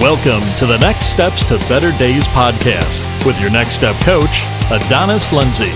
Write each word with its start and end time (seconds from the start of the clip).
Welcome 0.00 0.42
to 0.58 0.64
the 0.64 0.78
Next 0.78 1.06
Steps 1.06 1.42
to 1.46 1.58
Better 1.68 1.90
Days 1.98 2.28
podcast 2.28 3.26
with 3.26 3.40
your 3.40 3.50
Next 3.50 3.74
Step 3.74 3.96
coach, 4.02 4.44
Adonis 4.70 5.32
Lindsay. 5.32 5.72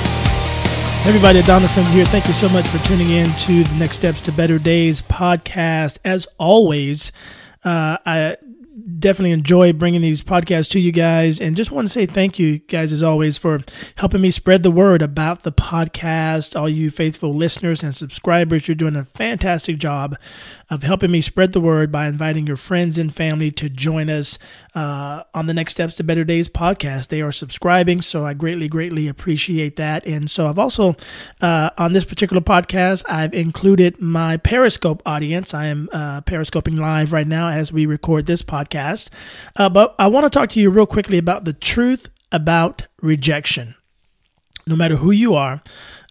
Everybody, 1.04 1.40
Adonis 1.40 1.76
Lindsay 1.76 1.94
here. 1.94 2.04
Thank 2.04 2.28
you 2.28 2.32
so 2.32 2.48
much 2.48 2.64
for 2.68 2.78
tuning 2.86 3.10
in 3.10 3.32
to 3.38 3.64
the 3.64 3.74
Next 3.74 3.96
Steps 3.96 4.20
to 4.20 4.32
Better 4.32 4.60
Days 4.60 5.00
podcast. 5.00 5.98
As 6.04 6.28
always, 6.38 7.10
uh, 7.64 7.96
I 8.06 8.36
definitely 8.98 9.32
enjoy 9.32 9.72
bringing 9.72 10.00
these 10.00 10.22
podcasts 10.22 10.70
to 10.70 10.80
you 10.80 10.92
guys 10.92 11.40
and 11.40 11.56
just 11.56 11.70
want 11.70 11.86
to 11.86 11.92
say 11.92 12.06
thank 12.06 12.38
you 12.38 12.58
guys 12.58 12.92
as 12.92 13.02
always 13.02 13.36
for 13.36 13.60
helping 13.96 14.20
me 14.20 14.30
spread 14.30 14.62
the 14.62 14.70
word 14.70 15.02
about 15.02 15.42
the 15.42 15.52
podcast 15.52 16.58
all 16.58 16.68
you 16.68 16.90
faithful 16.90 17.32
listeners 17.32 17.82
and 17.82 17.94
subscribers 17.94 18.66
you're 18.66 18.74
doing 18.74 18.96
a 18.96 19.04
fantastic 19.04 19.78
job 19.78 20.16
of 20.72 20.82
helping 20.82 21.10
me 21.10 21.20
spread 21.20 21.52
the 21.52 21.60
word 21.60 21.92
by 21.92 22.06
inviting 22.06 22.46
your 22.46 22.56
friends 22.56 22.98
and 22.98 23.14
family 23.14 23.50
to 23.50 23.68
join 23.68 24.08
us 24.08 24.38
uh, 24.74 25.22
on 25.34 25.46
the 25.46 25.54
next 25.54 25.72
steps 25.72 25.94
to 25.96 26.04
better 26.04 26.24
days 26.24 26.48
podcast 26.48 27.08
they 27.08 27.20
are 27.20 27.32
subscribing 27.32 28.00
so 28.00 28.24
i 28.26 28.32
greatly 28.32 28.68
greatly 28.68 29.06
appreciate 29.06 29.76
that 29.76 30.04
and 30.06 30.30
so 30.30 30.48
i've 30.48 30.58
also 30.58 30.96
uh, 31.40 31.70
on 31.78 31.92
this 31.92 32.04
particular 32.04 32.40
podcast 32.40 33.04
i've 33.08 33.34
included 33.34 34.00
my 34.00 34.36
periscope 34.36 35.02
audience 35.04 35.52
i 35.54 35.66
am 35.66 35.88
uh, 35.92 36.20
periscoping 36.22 36.76
live 36.76 37.12
right 37.12 37.26
now 37.26 37.48
as 37.48 37.72
we 37.72 37.86
record 37.86 38.26
this 38.26 38.42
podcast. 38.42 39.08
Uh, 39.56 39.68
but 39.68 39.94
I 39.98 40.06
want 40.08 40.24
to 40.24 40.30
talk 40.30 40.48
to 40.50 40.60
you 40.60 40.70
real 40.70 40.86
quickly 40.86 41.18
about 41.18 41.44
the 41.44 41.52
truth 41.52 42.08
about 42.30 42.86
rejection. 43.00 43.74
No 44.66 44.76
matter 44.76 44.96
who 44.96 45.10
you 45.10 45.34
are, 45.34 45.62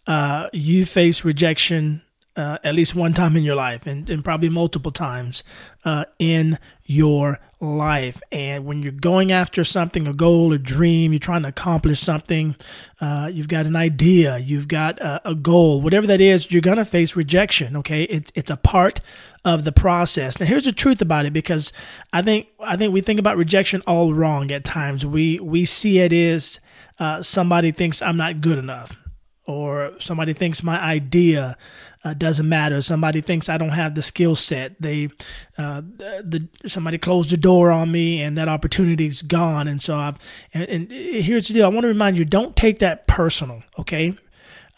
uh, 0.07 0.49
you 0.53 0.85
face 0.85 1.23
rejection 1.23 2.01
uh, 2.35 2.58
at 2.63 2.76
least 2.76 2.95
one 2.95 3.13
time 3.13 3.35
in 3.35 3.43
your 3.43 3.55
life 3.55 3.85
and, 3.85 4.10
and 4.10 4.24
probably 4.24 4.49
multiple 4.49 4.91
times 4.91 5.43
uh, 5.84 6.05
in 6.18 6.57
your 6.85 7.40
life. 7.60 8.21
And 8.32 8.65
when 8.65 8.82
you're 8.82 8.91
going 8.91 9.32
after 9.32 9.63
something, 9.63 10.07
a 10.07 10.13
goal, 10.13 10.54
a 10.54 10.57
dream, 10.57 11.12
you're 11.12 11.20
trying 11.20 11.43
to 11.43 11.49
accomplish 11.49 11.99
something, 11.99 12.55
uh, 13.02 13.29
you've 13.32 13.48
got 13.48 13.65
an 13.65 13.76
idea, 13.76 14.37
you've 14.37 14.68
got 14.68 14.99
a, 14.99 15.29
a 15.29 15.35
goal, 15.35 15.82
whatever 15.82 16.07
that 16.07 16.21
is, 16.21 16.52
you're 16.52 16.62
going 16.62 16.77
to 16.77 16.85
face 16.85 17.15
rejection. 17.15 17.76
Okay. 17.77 18.04
It's, 18.04 18.32
it's 18.34 18.49
a 18.49 18.57
part 18.57 19.02
of 19.43 19.65
the 19.65 19.71
process. 19.71 20.40
Now, 20.40 20.46
here's 20.46 20.65
the 20.65 20.71
truth 20.71 21.02
about 21.02 21.26
it 21.26 21.34
because 21.34 21.74
I 22.13 22.21
think, 22.21 22.48
I 22.62 22.77
think 22.77 22.93
we 22.93 23.02
think 23.02 23.20
about 23.20 23.37
rejection 23.37 23.82
all 23.85 24.13
wrong 24.13 24.52
at 24.52 24.63
times. 24.63 25.05
We, 25.05 25.40
we 25.40 25.65
see 25.65 25.99
it 25.99 26.13
as 26.13 26.59
uh, 26.99 27.21
somebody 27.21 27.71
thinks 27.71 28.02
I'm 28.02 28.18
not 28.18 28.41
good 28.41 28.57
enough 28.57 28.96
or 29.45 29.93
somebody 29.99 30.34
thinks 30.34 30.63
my 30.63 30.79
idea 30.79 31.57
uh, 32.03 32.13
doesn't 32.13 32.47
matter. 32.47 32.81
Somebody 32.81 33.21
thinks 33.21 33.49
I 33.49 33.57
don't 33.57 33.70
have 33.70 33.95
the 33.95 34.01
skill 34.01 34.35
set. 34.35 34.81
They, 34.81 35.09
uh, 35.57 35.81
the 35.81 36.47
somebody 36.65 36.97
closed 36.97 37.29
the 37.29 37.37
door 37.37 37.71
on 37.71 37.91
me, 37.91 38.21
and 38.21 38.37
that 38.37 38.47
opportunity's 38.47 39.21
gone. 39.21 39.67
And 39.67 39.81
so, 39.81 39.97
I've, 39.97 40.17
and, 40.53 40.63
and 40.63 40.91
here's 40.91 41.47
the 41.47 41.53
deal: 41.53 41.65
I 41.65 41.69
want 41.69 41.81
to 41.81 41.89
remind 41.89 42.17
you, 42.17 42.25
don't 42.25 42.55
take 42.55 42.79
that 42.79 43.07
personal. 43.07 43.63
Okay, 43.77 44.15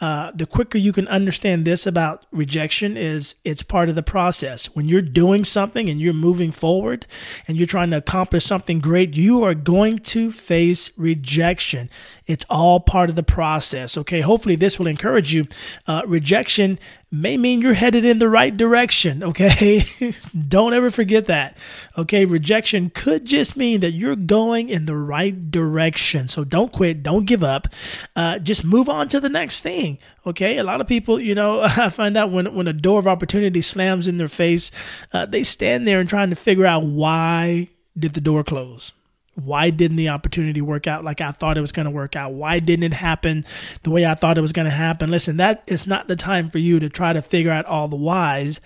uh, 0.02 0.32
the 0.34 0.46
quicker 0.46 0.78
you 0.78 0.92
can 0.92 1.08
understand 1.08 1.66
this 1.66 1.86
about 1.86 2.26
rejection 2.32 2.98
is 2.98 3.36
it's 3.44 3.64
part 3.64 3.90
of 3.90 3.96
the 3.96 4.04
process. 4.04 4.66
When 4.76 4.88
you're 4.88 5.02
doing 5.02 5.46
something 5.46 5.90
and 5.90 6.02
you're 6.02 6.14
moving 6.14 6.52
forward 6.52 7.06
and 7.48 7.58
you're 7.58 7.68
trying 7.68 7.92
to 7.92 7.98
accomplish 7.98 8.46
something 8.46 8.80
great, 8.80 9.16
you 9.16 9.44
are 9.44 9.54
going 9.54 10.00
to 10.00 10.32
face 10.32 10.92
rejection. 10.98 11.90
It's 12.26 12.46
all 12.50 12.80
part 12.80 13.10
of 13.10 13.16
the 13.16 13.24
process. 13.24 13.98
Okay. 13.98 14.22
Hopefully, 14.22 14.56
this 14.56 14.80
will 14.80 14.88
encourage 14.88 15.34
you. 15.34 15.48
Uh, 15.88 16.02
rejection 16.06 16.80
may 17.14 17.38
mean 17.38 17.62
you're 17.62 17.76
headed 17.76 18.04
in 18.04 18.18
the 18.18 18.28
right 18.28 18.58
direction. 18.58 19.24
Okay. 19.24 19.86
Don't 20.48 20.74
ever 20.74 20.90
forget 20.90 21.28
that. 21.28 21.56
Okay. 21.96 22.26
Rejection 22.26 22.90
could 22.90 23.26
just 23.26 23.56
mean 23.56 23.82
that 23.82 23.92
you're 23.92 24.16
going 24.16 24.70
in 24.70 24.86
the 24.86 24.96
right 24.96 25.52
direction. 25.52 26.28
So 26.28 26.44
don't 26.44 26.72
quit. 26.72 27.04
Don't 27.04 27.26
give 27.26 27.44
up. 27.44 27.68
Uh, 28.16 28.40
just 28.40 28.64
move 28.64 28.90
on 28.90 29.10
to 29.10 29.20
the 29.20 29.30
next 29.30 29.62
thing. 29.62 30.00
Okay. 30.26 30.58
A 30.58 30.64
lot 30.64 30.82
of 30.82 30.88
people, 30.88 31.20
you 31.20 31.36
know, 31.36 31.62
I 31.62 31.90
find 31.90 32.18
out 32.18 32.32
when, 32.32 32.54
when 32.56 32.68
a 32.68 32.74
door 32.74 32.98
of 32.98 33.08
opportunity 33.08 33.62
slams 33.62 34.08
in 34.08 34.18
their 34.18 34.28
face, 34.28 34.72
uh, 35.14 35.28
they 35.28 35.44
stand 35.44 35.88
there 35.88 36.00
and 36.00 36.10
trying 36.10 36.32
to 36.32 36.36
figure 36.36 36.66
out 36.66 36.84
why 36.84 37.70
did 37.98 38.14
the 38.14 38.22
door 38.22 38.44
close? 38.44 38.92
Why 39.36 39.72
didn't 39.72 39.98
the 39.98 40.10
opportunity 40.10 40.62
work 40.62 40.86
out 40.86 41.04
like 41.04 41.20
I 41.20 41.32
thought 41.32 41.58
it 41.58 41.62
was 41.62 41.72
going 41.72 41.86
to 41.86 41.92
work 41.92 42.16
out? 42.16 42.34
Why 42.34 42.60
didn't 42.60 42.84
it 42.84 42.94
happen 42.94 43.46
the 43.82 43.90
way 43.90 44.06
I 44.06 44.14
thought 44.14 44.38
it 44.38 44.42
was 44.42 44.54
going 44.54 44.66
to 44.66 44.72
happen? 44.72 45.10
Listen, 45.10 45.38
that 45.38 45.64
is 45.66 45.88
not 45.88 46.08
the 46.08 46.16
time 46.16 46.50
for 46.50 46.60
you 46.60 46.80
to 46.80 46.90
try 46.90 47.14
to 47.14 47.22
figure 47.22 47.52
out 47.52 47.66
all 47.66 47.88
the 47.88 47.96
whys. 47.96 48.62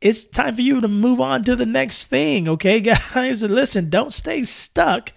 It's 0.00 0.24
time 0.24 0.56
for 0.56 0.62
you 0.62 0.80
to 0.80 0.88
move 0.88 1.20
on 1.20 1.44
to 1.44 1.56
the 1.56 1.66
next 1.66 2.06
thing, 2.06 2.48
okay, 2.48 2.80
guys? 3.14 3.42
Listen, 3.42 3.90
don't 3.90 4.12
stay 4.12 4.44
stuck 4.44 5.12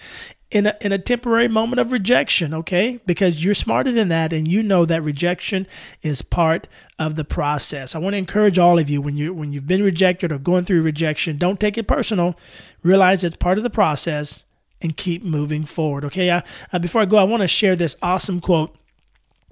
in 0.52 0.66
a, 0.66 0.76
in 0.82 0.92
a 0.92 0.98
temporary 0.98 1.48
moment 1.48 1.80
of 1.80 1.92
rejection, 1.92 2.54
okay? 2.54 3.00
Because 3.06 3.44
you're 3.44 3.54
smarter 3.54 3.92
than 3.92 4.10
that 4.10 4.34
and 4.34 4.48
you 4.48 4.64
know 4.64 4.86
that 4.86 5.04
rejection 5.04 5.68
is 6.02 6.22
part 6.22 6.68
of 6.98 7.16
the 7.16 7.24
process. 7.24 7.96
I 7.96 8.00
want 8.00 8.14
to 8.14 8.18
encourage 8.18 8.58
all 8.58 8.80
of 8.80 8.90
you 8.90 9.02
when 9.02 9.16
you 9.16 9.34
when 9.34 9.54
you've 9.54 9.68
been 9.68 9.84
rejected 9.84 10.32
or 10.32 10.40
going 10.40 10.66
through 10.66 10.82
rejection, 10.82 11.38
don't 11.38 11.60
take 11.60 11.78
it 11.78 11.88
personal. 11.88 12.36
Realize 12.82 13.24
it's 13.24 13.38
part 13.38 13.58
of 13.58 13.64
the 13.64 13.70
process 13.70 14.44
and 14.82 14.96
keep 14.96 15.24
moving 15.24 15.66
forward. 15.66 16.06
Okay. 16.06 16.30
Uh, 16.30 16.42
uh, 16.72 16.80
before 16.80 17.02
I 17.02 17.06
go, 17.06 17.18
I 17.18 17.24
want 17.24 17.42
to 17.42 17.48
share 17.48 17.76
this 17.76 17.96
awesome 18.02 18.42
quote. 18.42 18.76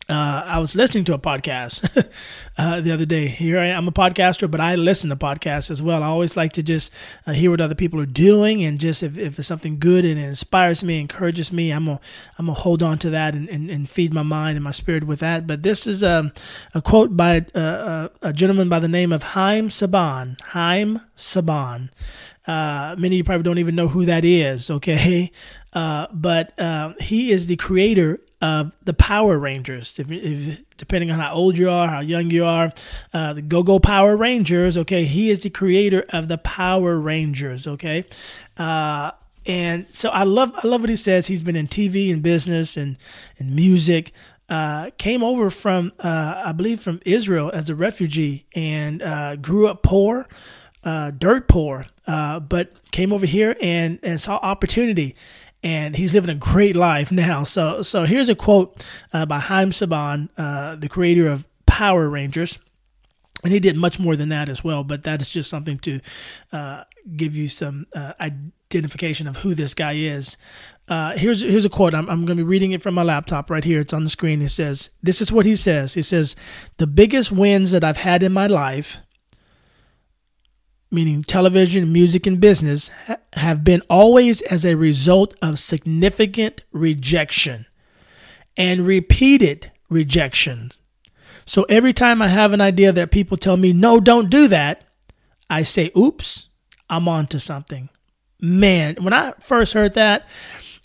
Uh, 0.10 0.42
I 0.46 0.60
was 0.60 0.74
listening 0.74 1.04
to 1.06 1.14
a 1.14 1.20
podcast 1.20 2.08
uh, 2.58 2.80
the 2.80 2.94
other 2.94 3.06
day. 3.06 3.28
Here 3.28 3.60
I 3.60 3.66
am, 3.68 3.80
I'm 3.80 3.88
a 3.90 3.92
podcaster, 3.92 4.50
but 4.50 4.62
I 4.62 4.76
listen 4.76 5.10
to 5.10 5.18
podcasts 5.18 5.70
as 5.70 5.82
well. 5.82 6.02
I 6.02 6.06
always 6.06 6.38
like 6.38 6.54
to 6.54 6.64
just 6.64 6.92
uh, 7.26 7.34
hear 7.34 7.52
what 7.52 7.60
other 7.60 7.76
people 7.76 8.00
are 8.00 8.06
doing, 8.06 8.64
and 8.64 8.80
just 8.80 9.04
if, 9.04 9.18
if 9.18 9.38
it's 9.38 9.50
something 9.50 9.80
good 9.80 10.06
and 10.06 10.18
it 10.18 10.24
inspires 10.24 10.82
me, 10.82 11.02
encourages 11.02 11.52
me, 11.52 11.72
I'm 11.72 11.88
gonna 11.88 12.00
I'm 12.38 12.46
gonna 12.46 12.58
hold 12.58 12.82
on 12.82 13.00
to 13.00 13.10
that 13.10 13.36
and, 13.36 13.50
and, 13.50 13.70
and 13.70 13.90
feed 13.90 14.14
my 14.14 14.24
mind 14.24 14.56
and 14.56 14.64
my 14.64 14.72
spirit 14.72 15.04
with 15.04 15.20
that. 15.20 15.46
But 15.46 15.64
this 15.64 15.86
is 15.86 16.06
um, 16.06 16.32
a 16.74 16.82
quote 16.82 17.18
by 17.18 17.46
uh, 17.54 17.60
uh, 17.60 18.08
a 18.22 18.32
gentleman 18.32 18.70
by 18.70 18.80
the 18.80 18.88
name 18.88 19.12
of 19.12 19.24
Haim 19.24 19.68
Saban. 19.68 20.40
Haim 20.42 21.02
Saban. 21.18 21.90
Uh, 22.48 22.96
many 22.98 23.16
of 23.16 23.18
you 23.18 23.24
probably 23.26 23.44
don't 23.44 23.58
even 23.58 23.76
know 23.76 23.90
who 23.90 24.06
that 24.06 24.24
is, 24.26 24.72
okay? 24.72 25.32
Uh, 25.74 26.08
but 26.12 26.58
uh, 26.60 26.94
he 27.00 27.32
is 27.32 27.48
the 27.48 27.56
creator 27.58 28.20
of 28.42 28.72
the 28.84 28.94
Power 28.94 29.38
Rangers. 29.38 30.00
If, 30.00 30.12
if, 30.12 30.64
depending 30.78 31.12
on 31.12 31.20
how 31.20 31.34
old 31.34 31.58
you 31.58 31.70
are, 31.70 31.88
how 31.88 32.00
young 32.00 32.32
you 32.32 32.46
are, 32.46 32.72
uh, 33.14 33.34
the 33.34 33.42
Go 33.42 33.64
Go 33.64 33.80
Power 33.80 34.16
Rangers, 34.16 34.78
okay? 34.78 35.06
He 35.06 35.30
is 35.30 35.44
the 35.44 35.50
creator 35.50 36.06
of 36.10 36.28
the 36.28 36.38
Power 36.38 37.00
Rangers, 37.00 37.68
okay? 37.68 38.06
Uh, 38.58 39.12
and 39.46 39.86
so 39.92 40.10
I 40.10 40.24
love 40.24 40.52
I 40.62 40.68
love 40.68 40.82
what 40.82 40.90
he 40.90 40.96
says. 40.96 41.28
He's 41.28 41.42
been 41.42 41.56
in 41.56 41.68
TV 41.68 42.12
and 42.12 42.22
business 42.22 42.76
and 42.76 42.98
and 43.40 43.56
music. 43.56 44.12
Uh, 44.50 44.92
came 44.98 45.24
over 45.24 45.50
from 45.50 45.94
uh, 46.00 46.42
I 46.46 46.52
believe 46.52 46.82
from 46.82 47.02
Israel 47.06 47.50
as 47.54 47.70
a 47.70 47.76
refugee 47.76 48.46
and 48.54 49.02
uh, 49.02 49.36
grew 49.38 49.68
up 49.68 49.84
poor, 49.84 50.28
dirt 50.84 51.48
poor, 51.48 51.86
uh, 52.08 52.40
but 52.40 52.92
came 52.92 53.12
over 53.14 53.26
here 53.26 53.56
and, 53.62 54.00
and 54.02 54.20
saw 54.20 54.38
opportunity. 54.38 55.16
And 55.64 55.96
he's 55.96 56.14
living 56.14 56.30
a 56.30 56.36
great 56.36 56.76
life 56.76 57.12
now. 57.12 57.44
So, 57.44 57.82
so 57.82 58.06
here's 58.06 58.30
a 58.30 58.36
quote 58.36 58.86
uh, 59.12 59.26
by 59.26 59.40
Haim 59.40 59.72
Saban, 59.72 60.30
uh, 60.38 60.76
the 60.76 60.88
creator 60.88 61.28
of 61.28 61.48
Power 61.66 62.10
Rangers. 62.10 62.58
And 63.44 63.54
he 63.54 63.60
did 63.60 63.76
much 63.76 64.00
more 64.00 64.16
than 64.16 64.30
that 64.30 64.50
as 64.50 64.64
well, 64.64 64.84
but 64.84 65.04
that 65.04 65.22
is 65.22 65.30
just 65.30 65.50
something 65.50 65.78
to 65.80 66.00
uh, 66.52 66.84
give 67.16 67.36
you 67.36 67.48
some 67.48 67.86
uh, 67.96 68.14
identification 68.20 69.28
of 69.28 69.38
who 69.38 69.54
this 69.54 69.74
guy 69.74 69.94
is. 69.94 70.38
Uh, 70.88 71.18
here's 71.18 71.42
here's 71.42 71.66
a 71.66 71.70
quote. 71.70 71.94
I'm, 71.94 72.10
I'm 72.10 72.26
going 72.26 72.38
to 72.38 72.44
be 72.44 72.50
reading 72.50 72.72
it 72.72 72.82
from 72.82 72.96
my 72.96 73.04
laptop 73.04 73.52
right 73.52 73.64
here. 73.64 73.82
It's 73.82 73.94
on 73.94 74.04
the 74.04 74.10
screen. 74.10 74.42
It 74.42 74.50
says, 74.50 74.90
"This 75.04 75.22
is 75.22 75.32
what 75.32 75.46
he 75.46 75.56
says. 75.56 75.94
He 75.94 76.02
says, 76.02 76.36
the 76.78 76.88
biggest 76.88 77.32
wins 77.32 77.72
that 77.72 77.84
I've 77.84 77.98
had 77.98 78.24
in 78.24 78.32
my 78.32 78.48
life 78.48 79.00
meaning 80.90 81.24
television, 81.24 81.92
music, 81.92 82.26
and 82.26 82.40
business, 82.40 82.90
ha- 83.06 83.18
have 83.34 83.64
been 83.64 83.82
always 83.90 84.42
as 84.44 84.66
a 84.66 84.76
result 84.76 85.34
of 85.42 85.60
significant 85.60 86.64
rejection 86.72 87.66
and 88.56 88.88
repeated 88.88 89.72
rejections. 89.90 90.78
So 91.46 91.64
every 91.64 91.94
time 91.94 92.22
I 92.22 92.28
have 92.28 92.54
an 92.54 92.62
idea 92.62 92.92
that 92.92 93.12
people 93.12 93.38
tell 93.38 93.58
me, 93.58 93.72
no, 93.72 94.00
don't 94.00 94.30
do 94.30 94.48
that, 94.50 94.84
I 95.50 95.64
say, 95.64 95.92
oops, 95.96 96.48
I'm 96.90 97.08
on 97.08 97.28
to 97.28 97.40
something. 97.40 97.90
Man, 98.40 98.98
when 99.02 99.14
I 99.14 99.34
first 99.40 99.74
heard 99.74 99.94
that, 99.96 100.28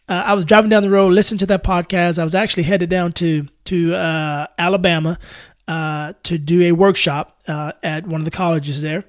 uh, 0.09 0.23
I 0.27 0.35
was 0.35 0.45
driving 0.45 0.69
down 0.69 0.83
the 0.83 0.91
road, 0.91 1.13
listening 1.13 1.39
to 1.39 1.47
that 1.47 1.65
podcast. 1.65 2.19
I 2.19 2.25
was 2.25 2.35
actually 2.35 2.65
headed 2.65 2.91
down 2.91 3.13
to 3.15 3.49
to 3.67 3.95
uh, 3.95 4.47
Alabama 4.59 5.19
uh, 5.69 6.13
to 6.25 6.39
do 6.39 6.63
a 6.63 6.73
workshop 6.73 7.39
uh, 7.47 7.73
at 7.83 8.07
one 8.07 8.21
of 8.21 8.25
the 8.25 8.31
colleges 8.31 8.83
there, 8.83 9.05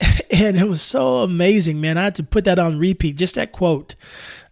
and 0.30 0.56
it 0.56 0.68
was 0.68 0.82
so 0.82 1.18
amazing, 1.18 1.80
man. 1.80 1.98
I 1.98 2.04
had 2.04 2.14
to 2.16 2.22
put 2.22 2.44
that 2.44 2.58
on 2.58 2.78
repeat, 2.78 3.16
just 3.16 3.34
that 3.34 3.52
quote, 3.52 3.94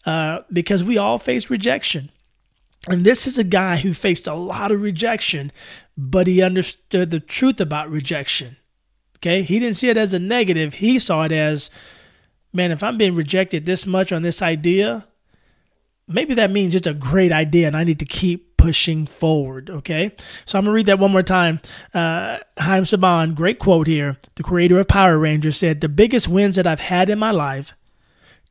uh, 0.04 0.40
because 0.52 0.84
we 0.84 0.98
all 0.98 1.18
face 1.18 1.50
rejection. 1.50 2.10
And 2.88 3.04
this 3.04 3.26
is 3.26 3.38
a 3.38 3.44
guy 3.44 3.76
who 3.76 3.92
faced 3.92 4.26
a 4.26 4.34
lot 4.34 4.70
of 4.70 4.80
rejection, 4.80 5.52
but 5.96 6.26
he 6.26 6.42
understood 6.42 7.10
the 7.10 7.20
truth 7.20 7.60
about 7.60 7.90
rejection. 7.90 8.56
Okay. 9.16 9.42
He 9.42 9.58
didn't 9.58 9.76
see 9.76 9.88
it 9.88 9.96
as 9.96 10.14
a 10.14 10.18
negative, 10.18 10.74
he 10.74 10.98
saw 10.98 11.24
it 11.24 11.32
as 11.32 11.70
man, 12.52 12.70
if 12.70 12.82
I'm 12.82 12.96
being 12.96 13.14
rejected 13.14 13.66
this 13.66 13.86
much 13.86 14.12
on 14.12 14.22
this 14.22 14.42
idea, 14.42 15.06
maybe 16.06 16.34
that 16.34 16.50
means 16.50 16.74
it's 16.74 16.86
a 16.86 16.94
great 16.94 17.32
idea 17.32 17.66
and 17.66 17.76
I 17.76 17.84
need 17.84 17.98
to 17.98 18.04
keep 18.04 18.47
pushing 18.68 19.06
forward. 19.06 19.70
Okay. 19.70 20.12
So 20.44 20.58
I'm 20.58 20.66
to 20.66 20.70
read 20.70 20.84
that 20.84 20.98
one 20.98 21.10
more 21.10 21.22
time. 21.22 21.58
Uh, 21.94 22.36
Haim 22.58 22.84
Saban, 22.84 23.34
great 23.34 23.58
quote 23.58 23.86
here. 23.86 24.18
The 24.34 24.42
creator 24.42 24.78
of 24.78 24.88
Power 24.88 25.16
Rangers 25.18 25.56
said, 25.56 25.80
The 25.80 25.88
biggest 25.88 26.28
wins 26.28 26.56
that 26.56 26.66
I've 26.66 26.80
had 26.80 27.08
in 27.08 27.18
my 27.18 27.30
life, 27.30 27.72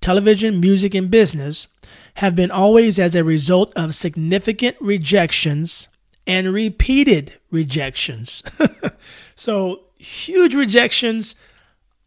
television, 0.02 0.60
music, 0.60 0.96
and 0.96 1.12
business, 1.12 1.68
have 2.16 2.36
been 2.36 2.50
always 2.50 2.98
as 2.98 3.14
a 3.14 3.24
result 3.24 3.72
of 3.76 3.94
significant 3.94 4.76
rejections 4.82 5.88
and 6.26 6.52
repeated 6.52 7.34
rejections. 7.52 8.42
so 9.36 9.82
huge 10.00 10.56
rejections, 10.56 11.36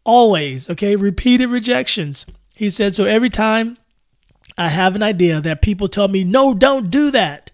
always. 0.03 0.69
Okay. 0.69 0.97
Repeated 0.97 1.47
rejections. 1.47 2.25
He 2.53 2.69
said, 2.69 2.93
So 2.93 3.05
every 3.05 3.29
time 3.29 3.77
I 4.57 4.67
have 4.67 4.97
an 4.97 5.01
idea 5.01 5.39
that 5.39 5.61
people 5.61 5.87
tell 5.87 6.09
me, 6.09 6.25
no, 6.25 6.53
don't 6.53 6.91
do 6.91 7.09
that. 7.11 7.51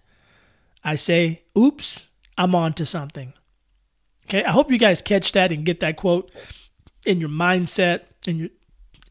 I 0.88 0.96
say, 0.96 1.44
oops, 1.58 2.08
I'm 2.38 2.56
on 2.56 2.72
to 2.76 2.86
something. 2.86 3.34
Okay, 4.26 4.46
I 4.46 4.52
hope 4.52 4.72
you 4.72 4.78
guys 4.78 5.02
catch 5.02 5.34
that 5.34 5.52
and 5.52 5.66
get 5.66 5.82
that 5.82 5.98
quote 5.98 6.32
in 7.06 7.20
your 7.20 7.30
mindset, 7.30 8.04
in 8.26 8.38
your 8.38 8.50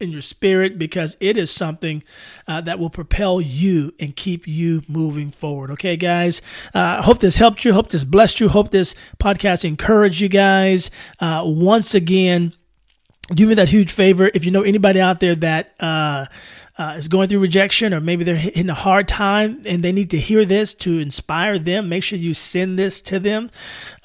in 0.01 0.11
your 0.11 0.23
spirit, 0.23 0.79
because 0.79 1.17
it 1.19 1.37
is 1.37 1.51
something 1.51 2.03
uh, 2.47 2.61
that 2.61 2.79
will 2.79 2.89
propel 2.89 3.39
you 3.39 3.93
and 3.99 4.15
keep 4.15 4.47
you 4.47 4.81
moving 4.87 5.29
forward. 5.29 5.69
Okay, 5.71 5.95
guys. 5.97 6.41
I 6.73 6.79
uh, 6.79 7.01
hope 7.03 7.19
this 7.19 7.35
helped 7.35 7.63
you. 7.63 7.73
Hope 7.73 7.89
this 7.89 8.03
blessed 8.03 8.39
you. 8.39 8.49
Hope 8.49 8.71
this 8.71 8.95
podcast 9.19 9.63
encouraged 9.63 10.19
you 10.19 10.29
guys. 10.29 10.89
Uh, 11.19 11.43
once 11.45 11.93
again, 11.93 12.53
do 13.29 13.45
me 13.45 13.53
that 13.53 13.69
huge 13.69 13.91
favor. 13.91 14.31
If 14.33 14.45
you 14.45 14.51
know 14.51 14.63
anybody 14.63 14.99
out 14.99 15.19
there 15.19 15.35
that 15.35 15.75
uh, 16.77 16.95
is 16.97 17.07
going 17.07 17.27
through 17.27 17.39
rejection 17.39 17.93
or 17.93 17.99
maybe 17.99 18.23
they're 18.23 18.51
in 18.53 18.69
a 18.69 18.73
hard 18.73 19.07
time 19.07 19.61
and 19.65 19.83
they 19.83 19.91
need 19.91 20.09
to 20.11 20.19
hear 20.19 20.45
this 20.45 20.73
to 20.73 20.99
inspire 20.99 21.57
them, 21.57 21.89
make 21.89 22.03
sure 22.03 22.19
you 22.19 22.33
send 22.33 22.77
this 22.77 23.01
to 23.01 23.19
them 23.19 23.49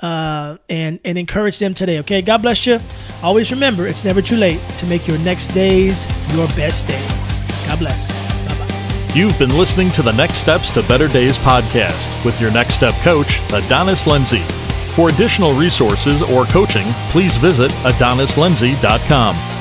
uh, 0.00 0.56
and, 0.68 0.98
and 1.04 1.18
encourage 1.18 1.58
them 1.58 1.74
today. 1.74 1.98
Okay, 2.00 2.22
God 2.22 2.42
bless 2.42 2.66
you. 2.66 2.80
Always 3.22 3.50
remember, 3.50 3.86
it's 3.86 4.04
never 4.04 4.22
too 4.22 4.36
late 4.36 4.60
to 4.78 4.86
make 4.86 5.06
your 5.06 5.18
next 5.18 5.48
days 5.48 6.06
your 6.32 6.46
best 6.48 6.86
days. 6.86 7.08
God 7.66 7.78
bless. 7.78 8.22
You've 9.14 9.38
been 9.38 9.56
listening 9.58 9.90
to 9.92 10.02
the 10.02 10.12
Next 10.12 10.38
Steps 10.38 10.70
to 10.70 10.82
Better 10.84 11.06
Days 11.06 11.36
podcast 11.36 12.24
with 12.24 12.40
your 12.40 12.50
Next 12.50 12.74
Step 12.74 12.94
coach, 13.02 13.40
Adonis 13.52 14.06
Lindsay. 14.06 14.42
For 14.92 15.10
additional 15.10 15.52
resources 15.52 16.22
or 16.22 16.44
coaching, 16.46 16.86
please 17.10 17.36
visit 17.36 17.70
adonislindsay.com. 17.70 19.51